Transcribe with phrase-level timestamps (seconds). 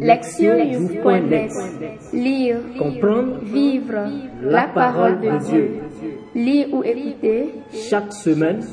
[0.00, 1.52] Lectionnews.net
[2.14, 4.08] Lire, Comprendre, vivre
[4.42, 5.82] la parole de Dieu.
[6.34, 7.50] Lire ou écouter
[7.90, 8.64] chaque semaine,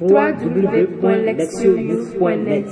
[0.00, 2.66] www.lectionnews.net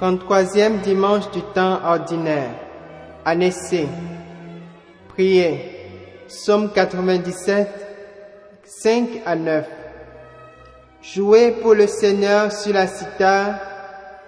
[0.00, 2.50] 33e dimanche du temps ordinaire.
[3.24, 3.86] Année C.
[5.08, 5.70] Priez.
[6.28, 7.68] Psaume 97,
[8.64, 9.66] 5 à 9.
[11.02, 13.56] Jouez pour le Seigneur sur la cithare,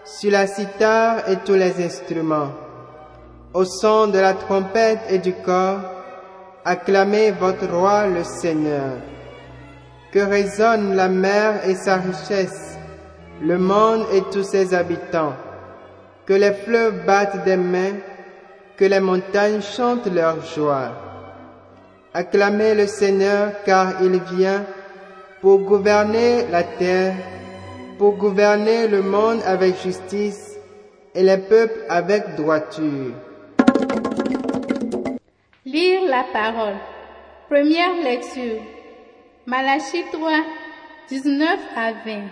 [0.07, 2.53] sur la cithare et tous les instruments.
[3.53, 5.81] Au son de la trompette et du corps,
[6.65, 8.99] acclamez votre roi le Seigneur.
[10.13, 12.79] Que résonne la mer et sa richesse,
[13.43, 15.35] le monde et tous ses habitants.
[16.25, 17.97] Que les fleuves battent des mains,
[18.77, 20.93] que les montagnes chantent leur joie.
[22.15, 24.65] Acclamez le Seigneur car il vient
[25.41, 27.15] pour gouverner la terre,
[27.99, 30.57] pour gouverner le monde avec justice
[31.15, 33.15] et les peuples avec droiture.
[35.65, 36.77] Lire la parole.
[37.49, 38.61] Première lecture.
[39.47, 40.31] Malachie 3,
[41.09, 42.23] 19 à 20.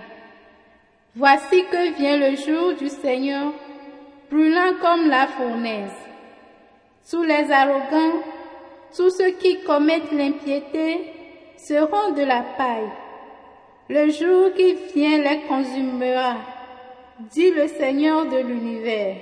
[1.17, 3.53] Voici que vient le jour du Seigneur,
[4.31, 5.93] brûlant comme la fournaise.
[7.05, 8.21] Sous les arrogants,
[8.97, 11.13] tous ceux qui commettent l'impiété
[11.57, 13.04] seront de la paille.
[13.91, 16.37] Le jour qui vient les consumera,
[17.31, 19.17] dit le Seigneur de l'univers.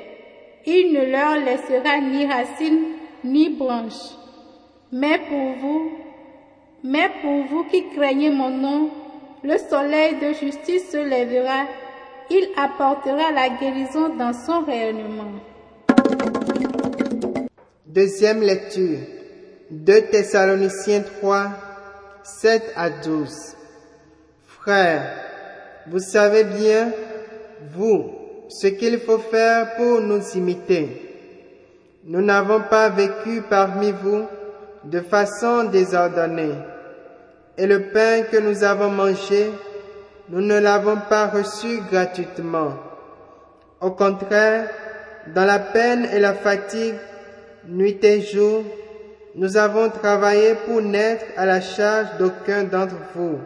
[0.65, 2.85] Il ne leur laissera ni racines
[3.25, 4.15] ni branches.
[4.93, 5.91] Mais pour vous,
[6.85, 8.91] mais pour vous qui craignez mon nom,
[9.43, 11.65] le soleil de justice se lèvera,
[12.31, 15.41] il apportera la guérison dans son rayonnement.
[17.85, 19.01] Deuxième lecture.
[19.73, 21.49] 2 Thessaloniciens 3,
[22.23, 23.57] 7 à 12.
[24.63, 25.03] Frères,
[25.89, 26.93] vous savez bien,
[27.75, 28.13] vous,
[28.49, 30.89] ce qu'il faut faire pour nous imiter.
[32.05, 34.25] Nous n'avons pas vécu parmi vous
[34.85, 36.55] de façon désordonnée.
[37.59, 39.51] Et le pain que nous avons mangé,
[40.29, 42.75] nous ne l'avons pas reçu gratuitement.
[43.81, 44.69] Au contraire,
[45.35, 46.95] dans la peine et la fatigue,
[47.67, 48.63] nuit et jour,
[49.35, 53.39] nous avons travaillé pour n'être à la charge d'aucun d'entre vous.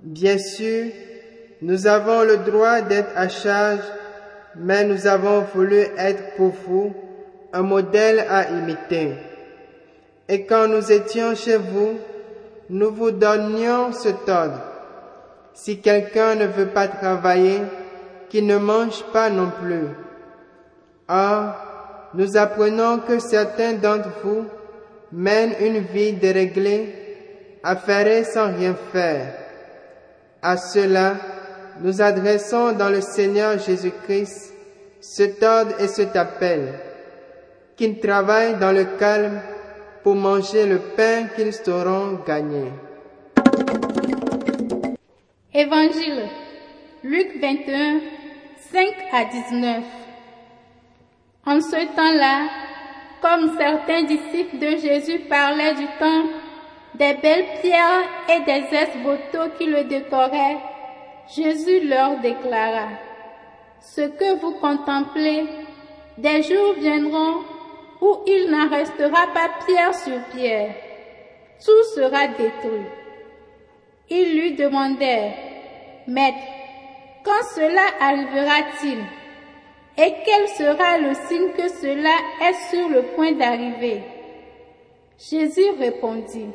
[0.00, 0.86] Bien sûr,
[1.62, 3.84] nous avons le droit d'être à charge,
[4.54, 6.94] mais nous avons voulu être pour vous
[7.52, 9.14] un modèle à imiter.
[10.28, 11.98] Et quand nous étions chez vous,
[12.68, 14.60] nous vous donnions cet ordre.
[15.54, 17.62] Si quelqu'un ne veut pas travailler,
[18.28, 19.86] qu'il ne mange pas non plus.
[21.08, 21.54] Or,
[22.12, 24.44] nous apprenons que certains d'entre vous
[25.12, 26.92] mènent une vie déréglée,
[27.62, 29.45] affairée sans rien faire.
[30.48, 31.16] À cela,
[31.80, 34.54] nous adressons dans le Seigneur Jésus-Christ
[35.00, 36.72] cet ordre et cet appel,
[37.76, 39.40] qu'ils travaillent dans le calme
[40.04, 42.70] pour manger le pain qu'ils sauront gagner.
[45.52, 46.28] Évangile,
[47.02, 48.00] Luc 21,
[48.70, 49.82] 5 à 19.
[51.44, 52.48] En ce temps-là,
[53.20, 56.35] comme certains disciples de Jésus parlaient du temple,
[56.98, 60.58] des belles pierres et des esboteaux qui le décoraient,
[61.34, 62.88] Jésus leur déclara,
[63.80, 65.44] Ce que vous contemplez,
[66.18, 67.42] des jours viendront
[68.00, 70.74] où il n'en restera pas pierre sur pierre.
[71.64, 72.86] Tout sera détruit.
[74.08, 75.34] Ils lui demandèrent,
[76.06, 76.38] Maître,
[77.24, 78.98] quand cela arrivera-t-il?
[79.98, 84.02] Et quel sera le signe que cela est sur le point d'arriver
[85.18, 86.50] Jésus répondit,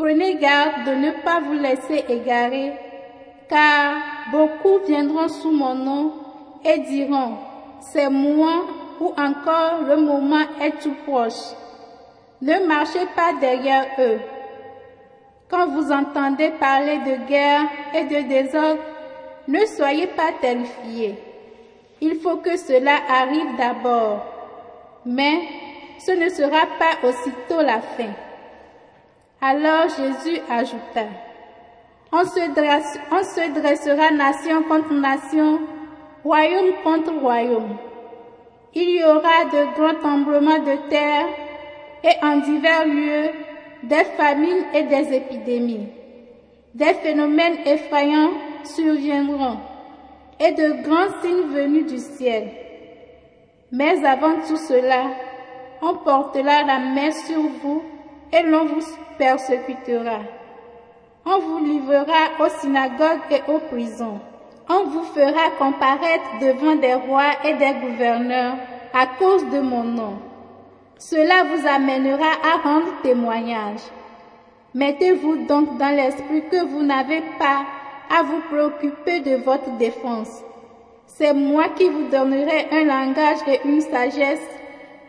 [0.00, 2.72] Prenez garde de ne pas vous laisser égarer,
[3.50, 3.96] car
[4.32, 6.12] beaucoup viendront sous mon nom
[6.64, 7.34] et diront,
[7.82, 8.64] C'est moi
[8.98, 11.52] ou encore le moment est tout proche.
[12.40, 14.20] Ne marchez pas derrière eux.
[15.50, 18.80] Quand vous entendez parler de guerre et de désordre,
[19.48, 21.16] ne soyez pas terrifiés.
[22.00, 24.24] Il faut que cela arrive d'abord,
[25.04, 25.42] mais
[25.98, 28.14] ce ne sera pas aussitôt la fin.
[29.42, 31.06] Alors Jésus ajouta,
[32.12, 35.60] on se, dressera nation contre nation,
[36.22, 37.78] royaume contre royaume.
[38.74, 41.26] Il y aura de grands tremblements de terre
[42.04, 43.30] et en divers lieux
[43.84, 45.88] des famines et des épidémies.
[46.74, 48.32] Des phénomènes effrayants
[48.64, 49.56] surviendront
[50.38, 52.50] et de grands signes venus du ciel.
[53.72, 55.04] Mais avant tout cela,
[55.80, 57.82] on portera la main sur vous
[58.32, 58.82] et l'on vous
[59.18, 60.20] persécutera.
[61.26, 64.20] On vous livrera aux synagogues et aux prisons.
[64.68, 68.54] On vous fera comparaître devant des rois et des gouverneurs
[68.94, 70.18] à cause de mon nom.
[70.98, 73.80] Cela vous amènera à rendre témoignage.
[74.74, 77.64] Mettez-vous donc dans l'esprit que vous n'avez pas
[78.16, 80.42] à vous préoccuper de votre défense.
[81.06, 84.46] C'est moi qui vous donnerai un langage et une sagesse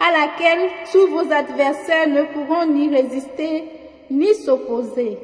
[0.01, 3.65] à laquelle tous vos adversaires ne pourront ni résister
[4.09, 5.19] ni s'opposer.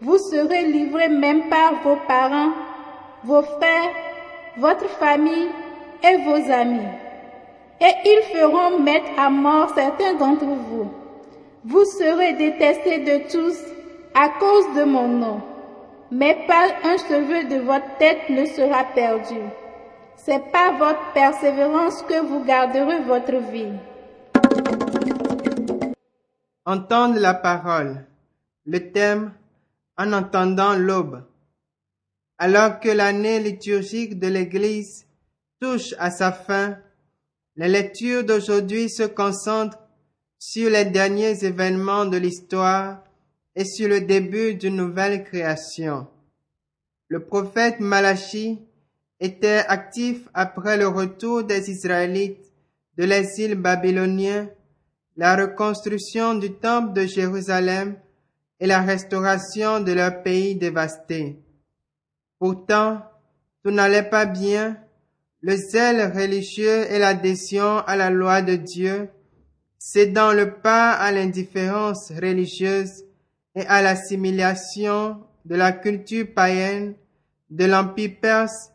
[0.00, 2.52] Vous serez livrés même par vos parents,
[3.24, 3.90] vos frères,
[4.56, 5.48] votre famille
[6.02, 6.88] et vos amis.
[7.80, 10.88] Et ils feront mettre à mort certains d'entre vous.
[11.64, 13.58] Vous serez détestés de tous
[14.14, 15.40] à cause de mon nom,
[16.10, 19.36] mais pas un cheveu de votre tête ne sera perdu.
[20.22, 23.72] C'est par votre persévérance que vous garderez votre vie.
[26.66, 28.04] Entendre la parole.
[28.66, 29.32] Le thème
[29.96, 31.22] En entendant l'aube.
[32.36, 35.06] Alors que l'année liturgique de l'Église
[35.58, 36.76] touche à sa fin,
[37.56, 39.78] la lecture d'aujourd'hui se concentre
[40.38, 43.02] sur les derniers événements de l'histoire
[43.54, 46.06] et sur le début d'une nouvelle création.
[47.08, 48.58] Le prophète Malachi
[49.20, 52.50] était actif après le retour des Israélites
[52.96, 54.48] de l'exil babylonien,
[55.16, 57.96] la reconstruction du temple de Jérusalem
[58.58, 61.38] et la restauration de leur pays dévasté.
[62.38, 63.02] Pourtant,
[63.62, 64.78] tout n'allait pas bien.
[65.42, 69.08] Le zèle religieux et l'adhésion à la loi de Dieu,
[69.78, 73.04] cédant le pas à l'indifférence religieuse
[73.54, 76.94] et à l'assimilation de la culture païenne
[77.48, 78.70] de l'Empire perse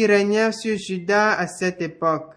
[0.00, 2.32] qui régnait sur Juda à cette époque.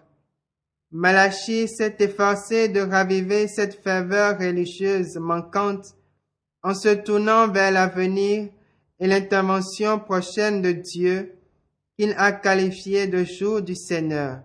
[0.92, 5.95] Malachie s'est efforcé de raviver cette ferveur religieuse manquante
[6.62, 8.50] en se tournant vers l'avenir
[9.00, 11.36] et l'intervention prochaine de Dieu
[11.98, 14.42] qu'il a qualifié de jour du Seigneur.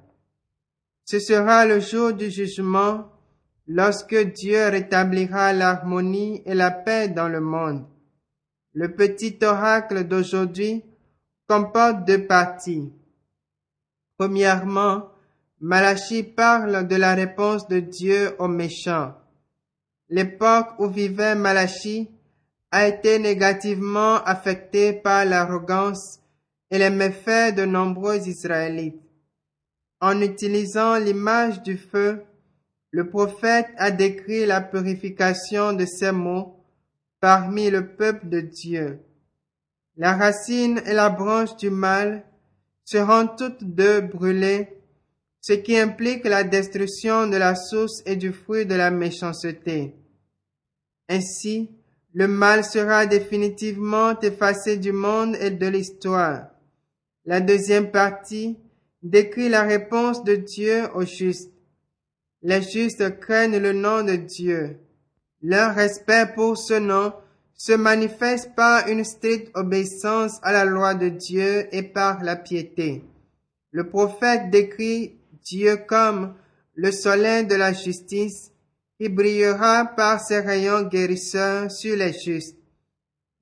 [1.04, 3.10] Ce sera le jour du jugement
[3.66, 7.84] lorsque Dieu rétablira l'harmonie et la paix dans le monde.
[8.74, 10.84] Le petit oracle d'aujourd'hui
[11.48, 12.92] comporte deux parties.
[14.18, 15.12] Premièrement,
[15.60, 19.14] Malachie parle de la réponse de Dieu aux méchants.
[20.08, 22.10] L'époque où vivait Malachie
[22.72, 26.18] a été négativement affectée par l'arrogance
[26.72, 29.00] et les méfaits de nombreux Israélites.
[30.00, 32.24] En utilisant l'image du feu,
[32.90, 36.56] le prophète a décrit la purification de ces mots
[37.20, 38.98] parmi le peuple de Dieu.
[39.96, 42.24] La racine et la branche du mal
[42.90, 44.66] seront toutes deux brûlées,
[45.42, 49.94] ce qui implique la destruction de la source et du fruit de la méchanceté.
[51.06, 51.70] Ainsi,
[52.14, 56.46] le mal sera définitivement effacé du monde et de l'histoire.
[57.26, 58.56] La deuxième partie
[59.02, 61.52] décrit la réponse de Dieu aux justes.
[62.40, 64.78] Les justes craignent le nom de Dieu.
[65.42, 67.12] Leur respect pour ce nom
[67.58, 73.04] se manifeste par une stricte obéissance à la loi de Dieu et par la piété.
[73.72, 76.34] Le prophète décrit Dieu comme
[76.74, 78.52] le soleil de la justice
[78.98, 82.56] qui brillera par ses rayons guérisseurs sur les justes.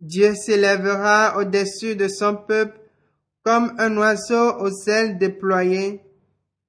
[0.01, 2.81] Dieu s'élèvera au-dessus de son peuple
[3.43, 6.01] comme un oiseau aux ailes déployées.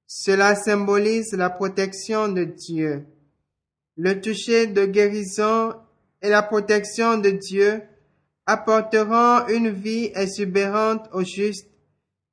[0.06, 3.06] Cela symbolise la protection de Dieu.
[3.96, 5.74] Le toucher de guérison
[6.22, 7.82] et la protection de Dieu
[8.46, 11.68] apporteront une vie exubérante aux justes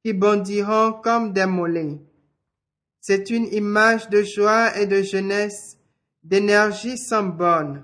[0.04, 2.00] qui bondiront comme des mollets.
[3.02, 5.78] C'est une image de joie et de jeunesse,
[6.24, 7.84] d'énergie sans borne.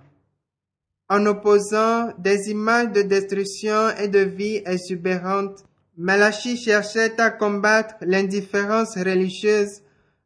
[1.09, 5.65] En opposant des images de destruction et de vie exubérante,
[5.97, 9.81] Malachi cherchait à combattre l'indifférence religieuse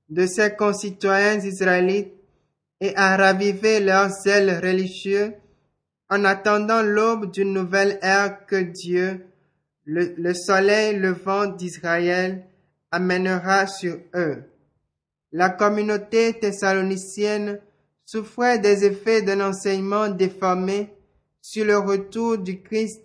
[0.10, 2.14] de ses concitoyens israélites
[2.80, 5.34] et à raviver leur zèle religieux
[6.10, 9.26] en attendant l'aube d'une nouvelle ère que Dieu,
[9.86, 12.46] le, soleil levant d'Israël,
[12.92, 14.44] amènera sur eux.
[15.32, 17.60] La communauté thessalonicienne
[18.06, 20.94] souffrait des effets d'un enseignement déformé
[21.42, 23.02] sur le retour du Christ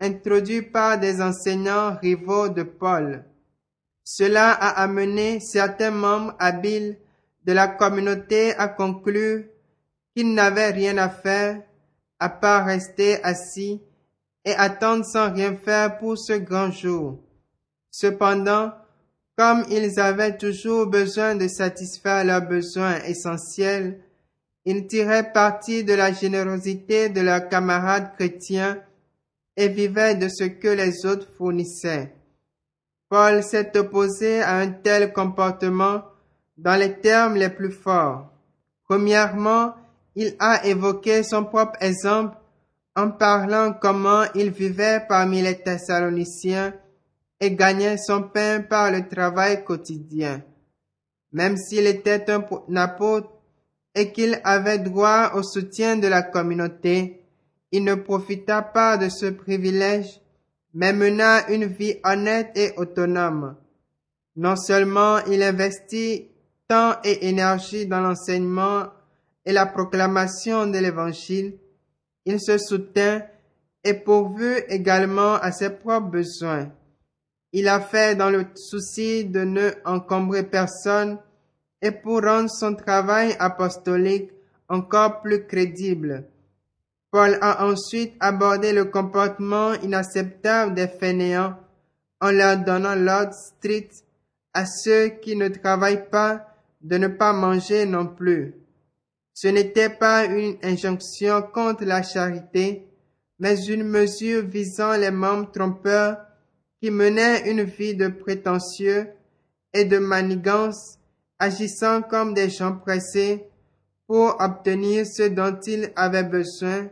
[0.00, 3.24] introduit par des enseignants rivaux de Paul.
[4.04, 6.98] Cela a amené certains membres habiles
[7.44, 9.44] de la communauté à conclure
[10.14, 11.62] qu'ils n'avaient rien à faire
[12.18, 13.80] à part rester assis
[14.44, 17.18] et attendre sans rien faire pour ce grand jour.
[17.90, 18.72] Cependant,
[19.36, 24.00] comme ils avaient toujours besoin de satisfaire leurs besoins essentiels,
[24.64, 28.80] ils tiraient parti de la générosité de leurs camarades chrétiens
[29.56, 32.12] et vivaient de ce que les autres fournissaient.
[33.08, 36.02] Paul s'est opposé à un tel comportement
[36.56, 38.30] dans les termes les plus forts.
[38.84, 39.74] Premièrement,
[40.16, 42.36] il a évoqué son propre exemple
[42.96, 46.74] en parlant comment il vivait parmi les Thessaloniciens
[47.38, 50.42] et gagnait son pain par le travail quotidien.
[51.32, 52.42] Même s'il était un
[52.76, 53.30] apôtre
[53.94, 57.22] et qu'il avait droit au soutien de la communauté,
[57.70, 60.22] il ne profita pas de ce privilège,
[60.72, 63.56] mais mena une vie honnête et autonome.
[64.36, 66.28] Non seulement il investit
[66.68, 68.86] temps et énergie dans l'enseignement
[69.46, 71.56] et la proclamation de l'Évangile,
[72.24, 73.22] il se soutint
[73.84, 76.72] et pourvu également à ses propres besoins.
[77.52, 81.18] Il a fait dans le souci de ne encombrer personne
[81.80, 84.32] et pour rendre son travail apostolique
[84.68, 86.24] encore plus crédible.
[87.12, 91.56] Paul a ensuite abordé le comportement inacceptable des fainéants
[92.20, 94.04] en leur donnant l'ordre strict
[94.52, 96.48] à ceux qui ne travaillent pas
[96.80, 98.65] de ne pas manger non plus.
[99.38, 102.88] Ce n'était pas une injonction contre la charité,
[103.38, 106.16] mais une mesure visant les membres trompeurs
[106.80, 109.08] qui menaient une vie de prétentieux
[109.74, 110.98] et de manigance,
[111.38, 113.44] agissant comme des gens pressés
[114.06, 116.88] pour obtenir ce dont ils avaient besoin,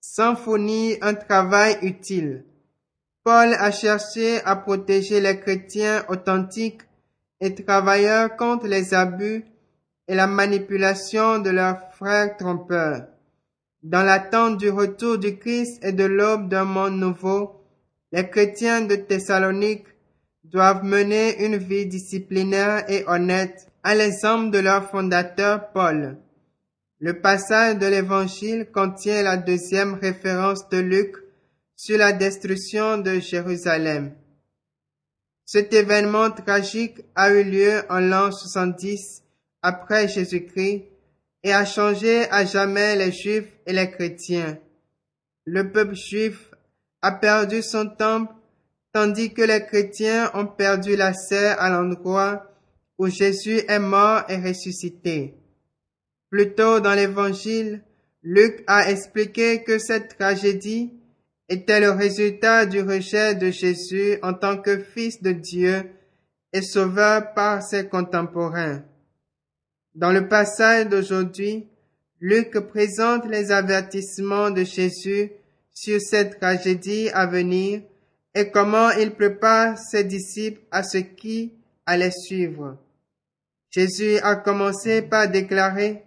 [0.00, 2.44] sans fournir un travail utile.
[3.22, 6.82] Paul a cherché à protéger les chrétiens authentiques
[7.40, 9.44] et travailleurs contre les abus
[10.08, 13.06] et la manipulation de leurs frères trompeurs.
[13.82, 17.60] Dans l'attente du retour du Christ et de l'aube d'un monde nouveau,
[18.12, 19.86] les chrétiens de Thessalonique
[20.44, 26.18] doivent mener une vie disciplinaire et honnête à l'exemple de leur fondateur Paul.
[27.00, 31.16] Le passage de l'Évangile contient la deuxième référence de Luc
[31.76, 34.12] sur la destruction de Jérusalem.
[35.44, 39.23] Cet événement tragique a eu lieu en l'an 70
[39.64, 40.84] après Jésus-Christ
[41.42, 44.58] et a changé à jamais les Juifs et les chrétiens.
[45.46, 46.50] Le peuple juif
[47.00, 48.32] a perdu son temple,
[48.92, 52.46] tandis que les chrétiens ont perdu la serre à l'endroit
[52.98, 55.34] où Jésus est mort et ressuscité.
[56.30, 57.82] Plus tôt dans l'évangile,
[58.22, 60.92] Luc a expliqué que cette tragédie
[61.48, 65.90] était le résultat du rejet de Jésus en tant que fils de Dieu
[66.52, 68.82] et sauveur par ses contemporains.
[69.94, 71.68] Dans le passage d'aujourd'hui,
[72.20, 75.30] Luc présente les avertissements de Jésus
[75.72, 77.82] sur cette tragédie à venir
[78.34, 81.52] et comment il prépare ses disciples à ce qui
[81.86, 82.76] allait suivre.
[83.70, 86.02] Jésus a commencé par déclarer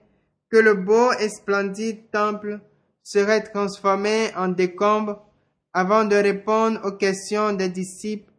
[0.50, 2.60] que le beau et splendide temple
[3.03, 5.25] serait transformé en décombre
[5.72, 8.32] avant de répondre aux questions des disciples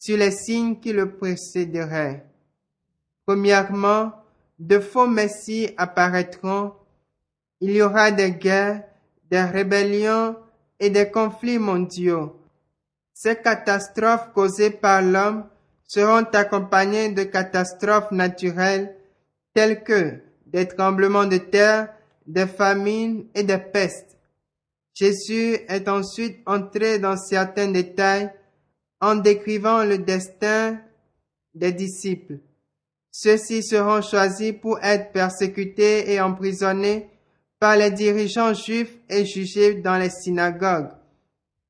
[0.00, 2.24] sur les signes qui le précéderaient.
[3.26, 4.12] Premièrement,
[4.58, 6.72] de faux messies apparaîtront,
[7.60, 8.84] il y aura des guerres,
[9.30, 10.36] des rébellions
[10.80, 12.36] et des conflits mondiaux.
[13.14, 15.44] Ces catastrophes causées par l'homme
[15.84, 18.94] seront accompagnées de catastrophes naturelles
[19.54, 21.92] telles que des tremblements de terre,
[22.26, 24.16] des famines et des pestes.
[24.94, 28.30] Jésus est ensuite entré dans certains détails
[29.00, 30.78] en décrivant le destin
[31.54, 32.38] des disciples.
[33.10, 37.08] Ceux-ci seront choisis pour être persécutés et emprisonnés
[37.58, 40.90] par les dirigeants juifs et jugés dans les synagogues.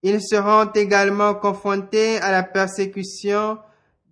[0.03, 3.59] Ils seront également confrontés à la persécution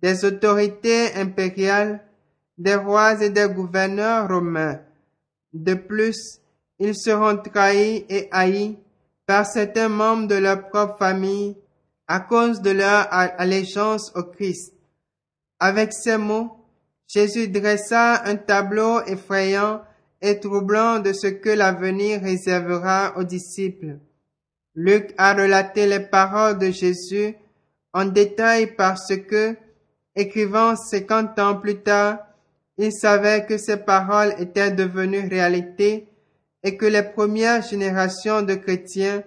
[0.01, 2.03] des autorités impériales,
[2.57, 4.79] des rois et des gouverneurs romains.
[5.53, 6.39] De plus,
[6.79, 8.77] ils seront trahis et haïs
[9.25, 11.57] par certains membres de leur propre famille
[12.07, 14.73] à cause de leur allégeance au Christ.
[15.59, 16.56] Avec ces mots,
[17.07, 19.81] Jésus dressa un tableau effrayant
[20.21, 23.99] et troublant de ce que l'avenir réservera aux disciples.
[24.75, 27.35] Luc a relaté les paroles de Jésus
[27.93, 29.55] en détail parce que,
[30.15, 32.19] écrivant cinquante ans plus tard,
[32.77, 36.07] il savait que ces paroles étaient devenues réalité
[36.63, 39.23] et que les premières générations de chrétiens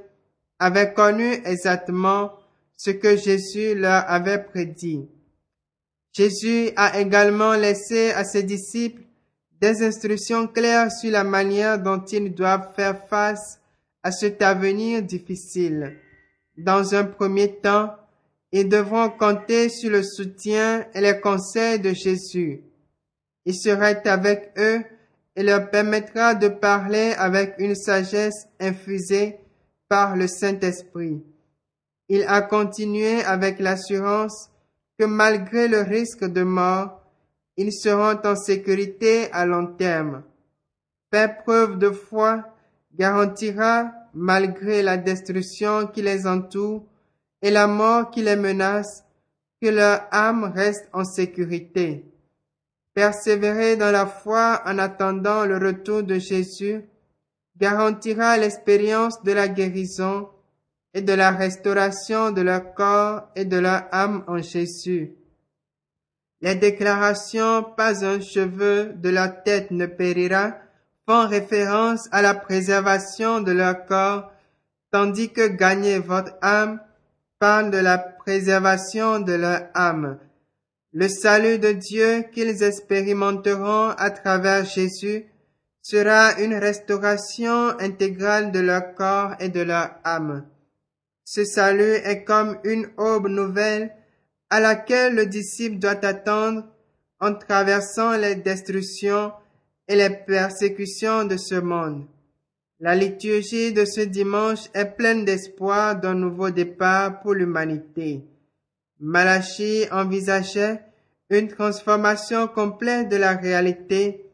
[0.59, 2.33] avaient connu exactement
[2.77, 5.09] ce que Jésus leur avait prédit.
[6.12, 9.02] Jésus a également laissé à ses disciples
[9.61, 13.61] des instructions claires sur la manière dont ils doivent faire face
[14.02, 15.97] à cet avenir difficile.
[16.57, 17.95] Dans un premier temps,
[18.52, 22.62] ils devront compter sur le soutien et les conseils de Jésus.
[23.45, 24.83] Il serait avec eux
[25.37, 29.38] et leur permettra de parler avec une sagesse infusée
[29.88, 31.23] par le Saint-Esprit.
[32.09, 34.50] Il a continué avec l'assurance
[35.00, 37.00] que malgré le risque de mort,
[37.57, 40.23] ils seront en sécurité à long terme.
[41.11, 42.45] Faire preuve de foi
[42.92, 46.85] garantira, malgré la destruction qui les entoure
[47.40, 49.02] et la mort qui les menace,
[49.62, 52.04] que leur âme reste en sécurité.
[52.92, 56.85] Persévérer dans la foi en attendant le retour de Jésus
[57.57, 60.28] garantira l'expérience de la guérison
[60.95, 65.13] et de la restauration de leur corps et de leur âme en Jésus.
[66.41, 70.55] Les déclarations pas un cheveu de leur tête ne périra
[71.07, 74.33] font référence à la préservation de leur corps,
[74.91, 76.81] tandis que gagner votre âme
[77.39, 80.19] parle de la préservation de leur âme.
[80.93, 85.27] Le salut de Dieu qu'ils expérimenteront à travers Jésus
[85.83, 90.47] sera une restauration intégrale de leur corps et de leur âme.
[91.33, 93.95] Ce salut est comme une aube nouvelle
[94.51, 96.65] à laquelle le disciple doit attendre
[97.21, 99.31] en traversant les destructions
[99.87, 102.05] et les persécutions de ce monde.
[102.81, 108.25] La liturgie de ce dimanche est pleine d'espoir d'un nouveau départ pour l'humanité.
[108.99, 110.83] Malachie envisageait
[111.29, 114.27] une transformation complète de la réalité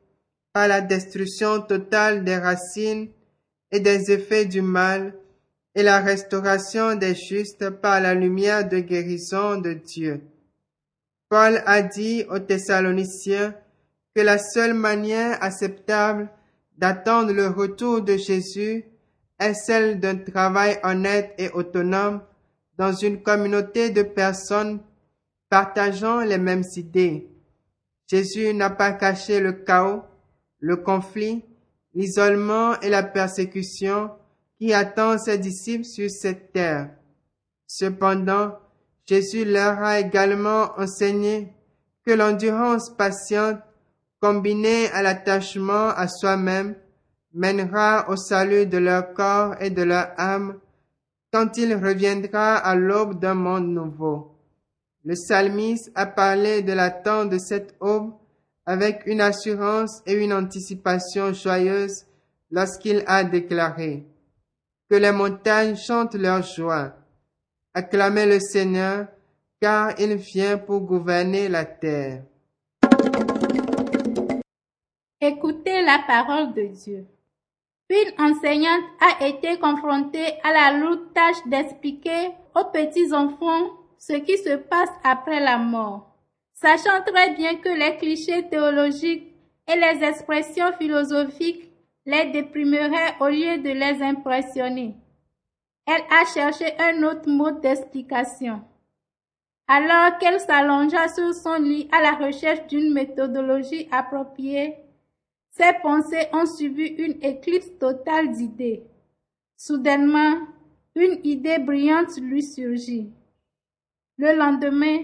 [0.55, 3.11] par la destruction totale des racines
[3.71, 5.13] et des effets du mal
[5.77, 10.23] et la restauration des justes par la lumière de guérison de Dieu.
[11.29, 13.55] Paul a dit aux Thessaloniciens
[14.15, 16.31] que la seule manière acceptable
[16.79, 18.87] d'attendre le retour de Jésus
[19.39, 22.23] est celle d'un travail honnête et autonome
[22.79, 24.81] dans une communauté de personnes
[25.51, 27.29] partageant les mêmes idées.
[28.09, 30.05] Jésus n'a pas caché le chaos,
[30.59, 31.45] le conflit,
[31.93, 34.11] l'isolement et la persécution
[34.59, 36.91] qui attend ses disciples sur cette terre.
[37.67, 38.59] Cependant,
[39.07, 41.53] Jésus leur a également enseigné
[42.05, 43.61] que l'endurance patiente
[44.21, 46.75] combinée à l'attachement à soi-même
[47.35, 50.59] mènera au salut de leur corps et de leur âme
[51.33, 54.33] quand il reviendra à l'aube d'un monde nouveau.
[55.05, 58.15] Le psalmiste a parlé de l'attente de cette aube
[58.65, 62.07] avec une assurance et une anticipation joyeuse
[62.51, 64.05] lorsqu'il a déclaré
[64.89, 66.95] que les montagnes chantent leur joie.
[67.75, 69.07] Acclamez le Seigneur,
[69.61, 72.23] car il vient pour gouverner la terre.
[75.21, 77.07] Écoutez la parole de Dieu.
[77.89, 84.39] Une enseignante a été confrontée à la lourde tâche d'expliquer aux petits enfants ce qui
[84.39, 86.17] se passe après la mort.
[86.55, 89.33] Sachant très bien que les clichés théologiques
[89.69, 91.71] et les expressions philosophiques
[92.07, 94.95] les déprimeraient au lieu de les impressionner.
[95.87, 98.63] Elle a cherché un autre mode d'explication.
[99.69, 104.77] Alors qu'elle s'allongea sur son lit à la recherche d'une méthodologie appropriée,
[105.51, 108.85] ses pensées ont subi une éclipse totale d'idées.
[109.57, 110.39] Soudainement,
[110.95, 113.11] une idée brillante lui surgit.
[114.19, 114.99] Le lendemain,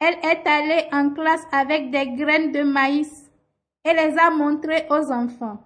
[0.00, 3.30] elle est allée en classe avec des graines de maïs
[3.84, 5.64] et les a montrées aux enfants.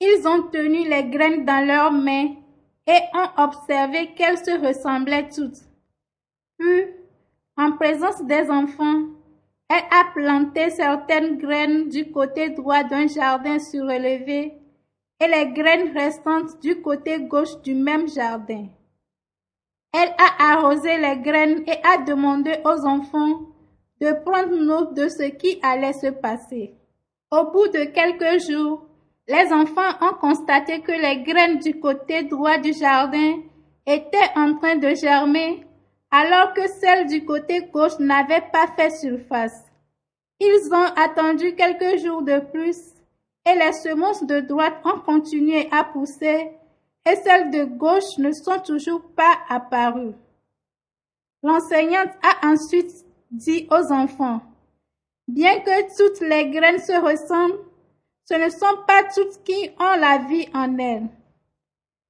[0.00, 2.34] Ils ont tenu les graines dans leurs mains
[2.86, 5.60] et ont observé qu'elles se ressemblaient toutes.
[6.58, 6.84] Puis,
[7.56, 9.02] en présence des enfants,
[9.68, 14.54] elle a planté certaines graines du côté droit d'un jardin surélevé
[15.20, 18.66] et les graines restantes du côté gauche du même jardin.
[19.92, 23.40] Elle a arrosé les graines et a demandé aux enfants
[24.00, 26.74] de prendre note de ce qui allait se passer.
[27.30, 28.86] Au bout de quelques jours,
[29.30, 33.40] les enfants ont constaté que les graines du côté droit du jardin
[33.86, 35.64] étaient en train de germer
[36.10, 39.62] alors que celles du côté gauche n'avaient pas fait surface.
[40.40, 42.76] Ils ont attendu quelques jours de plus
[43.46, 46.50] et les semences de droite ont continué à pousser
[47.08, 50.14] et celles de gauche ne sont toujours pas apparues.
[51.44, 54.40] L'enseignante a ensuite dit aux enfants,
[55.28, 57.69] bien que toutes les graines se ressemblent,
[58.30, 61.08] ce ne sont pas toutes qui ont la vie en elles.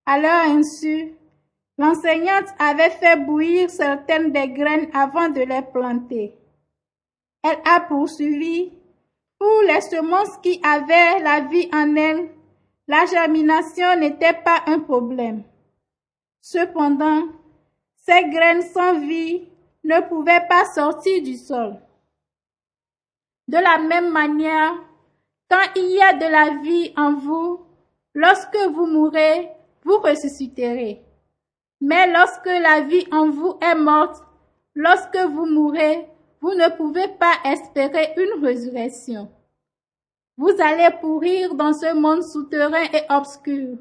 [0.05, 1.15] À leur insu,
[1.79, 6.35] l'enseignante avait fait bouillir certaines des graines avant de les planter.
[7.43, 8.71] Elle a poursuivi,
[9.39, 12.29] pour les semences qui avaient la vie en elles,
[12.87, 15.45] la germination n'était pas un problème.
[16.43, 17.29] Cependant,
[17.97, 19.49] ces graines sans vie
[19.85, 21.81] ne pouvaient pas sortir du sol.
[23.49, 24.75] De la même manière,
[25.51, 27.67] quand il y a de la vie en vous,
[28.15, 29.49] lorsque vous mourrez,
[29.85, 31.03] vous ressusciterez.
[31.81, 34.23] Mais lorsque la vie en vous est morte,
[34.75, 36.07] lorsque vous mourrez,
[36.41, 39.31] vous ne pouvez pas espérer une résurrection.
[40.37, 43.77] Vous allez pourrir dans ce monde souterrain et obscur.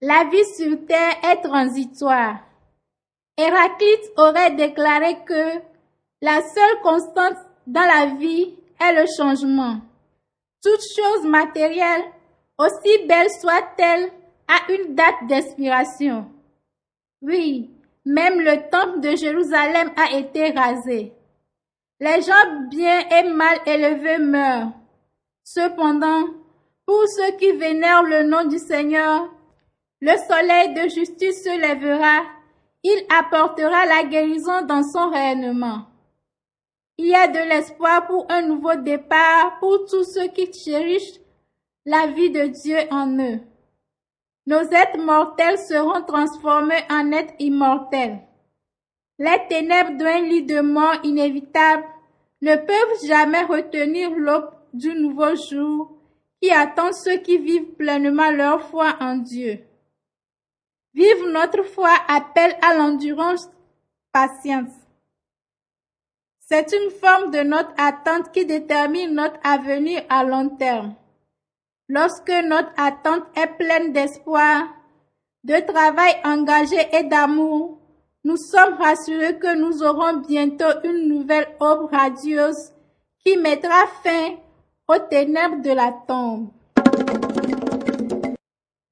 [0.00, 2.38] La vie sur terre est transitoire.
[3.36, 5.60] Héraclite aurait déclaré que
[6.22, 9.80] la seule constante dans la vie est le changement.
[10.62, 12.04] Toute chose matérielle,
[12.58, 14.10] aussi belle soit-elle,
[14.48, 16.26] a une date d'expiration.
[17.22, 17.70] Oui,
[18.04, 21.12] même le temple de Jérusalem a été rasé.
[22.00, 24.72] Les gens bien et mal élevés meurent.
[25.44, 26.24] Cependant,
[26.86, 29.28] pour ceux qui vénèrent le nom du Seigneur,
[30.00, 32.22] le soleil de justice se lèvera,
[32.82, 35.89] il apportera la guérison dans son rayonnement.
[37.02, 41.18] Il y a de l'espoir pour un nouveau départ pour tous ceux qui chérissent
[41.86, 43.40] la vie de Dieu en eux.
[44.46, 48.18] Nos êtres mortels seront transformés en êtres immortels.
[49.18, 51.84] Les ténèbres d'un lit de mort inévitable
[52.42, 55.96] ne peuvent jamais retenir l'aube du nouveau jour
[56.42, 59.60] qui attend ceux qui vivent pleinement leur foi en Dieu.
[60.92, 63.48] Vive notre foi appelle à l'endurance,
[64.12, 64.79] patience.
[66.52, 70.96] C'est une forme de notre attente qui détermine notre avenir à long terme.
[71.88, 74.64] Lorsque notre attente est pleine d'espoir,
[75.44, 77.78] de travail engagé et d'amour,
[78.24, 82.72] nous sommes rassurés que nous aurons bientôt une nouvelle aube radieuse
[83.24, 84.34] qui mettra fin
[84.88, 86.48] aux ténèbres de la tombe.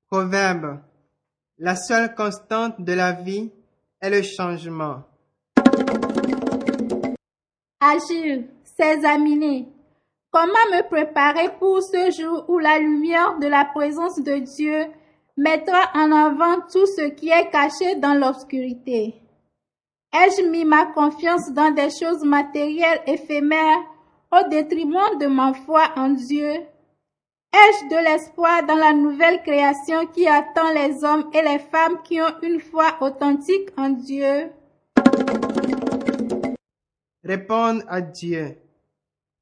[0.08, 0.78] Proverbe.
[1.58, 3.50] La seule constante de la vie
[4.00, 5.07] est le changement.
[7.80, 9.68] Agir, s'examiner.
[10.32, 14.86] Comment me préparer pour ce jour où la lumière de la présence de Dieu
[15.36, 19.14] mettra en avant tout ce qui est caché dans l'obscurité?
[20.12, 23.84] Ai-je mis ma confiance dans des choses matérielles éphémères
[24.32, 26.50] au détriment de ma foi en Dieu?
[26.50, 32.20] Ai-je de l'espoir dans la nouvelle création qui attend les hommes et les femmes qui
[32.20, 34.50] ont une foi authentique en Dieu?
[37.24, 38.56] Répondre à Dieu.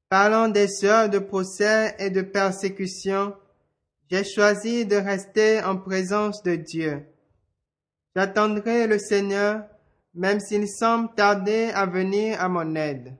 [0.09, 3.35] Parlant des heures de procès et de persécution,
[4.09, 7.05] j'ai choisi de rester en présence de Dieu.
[8.15, 9.63] J'attendrai le Seigneur,
[10.13, 13.13] même s'il semble tarder à venir à mon aide.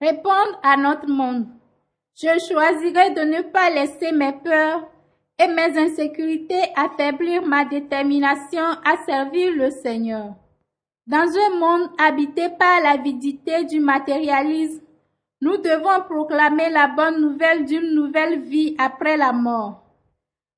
[0.00, 1.46] Répondre à notre monde.
[2.14, 4.88] Je choisirai de ne pas laisser mes peurs
[5.38, 10.34] et mes insécurités affaiblir ma détermination à servir le Seigneur.
[11.08, 14.80] Dans un monde habité par l'avidité du matérialisme,
[15.40, 19.84] nous devons proclamer la bonne nouvelle d'une nouvelle vie après la mort.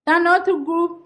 [0.07, 1.03] Dans notre groupe,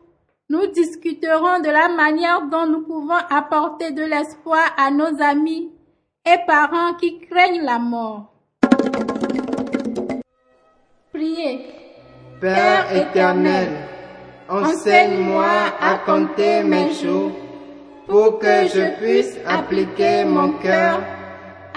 [0.49, 5.73] nous discuterons de la manière dont nous pouvons apporter de l'espoir à nos amis
[6.25, 8.33] et parents qui craignent la mort.
[11.13, 11.67] Priez.
[12.41, 13.71] Père éternel,
[14.49, 15.51] enseigne-moi
[15.81, 17.33] à compter mes jours
[18.13, 21.01] pour que je puisse appliquer mon cœur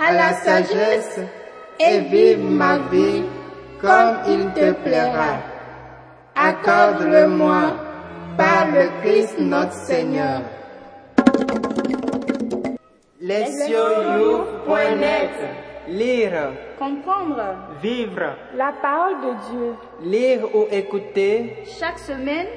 [0.05, 1.21] à la sagesse
[1.79, 3.23] et vivre ma vie
[3.79, 5.37] comme il te plaira.
[6.35, 7.77] Accorde-le-moi
[8.35, 10.41] par le Christ notre Seigneur.
[13.21, 15.31] Lesioyou.net
[15.87, 17.55] Lire, Comprendre.
[17.81, 19.75] Vivre, la parole de Dieu.
[20.01, 21.63] Lire ou écouter.
[21.79, 22.47] Chaque semaine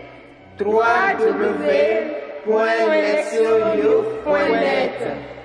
[2.48, 5.37] when I it's you, when it's.